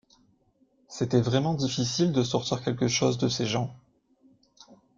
[0.87, 3.69] C’était vraiment difficile de sortir quelque chose de ces gens.